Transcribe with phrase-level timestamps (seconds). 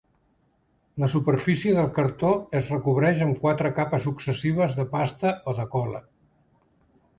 [1.01, 6.05] La superfície del cartó es recobreix amb quatre capes successives de pasta o de cola.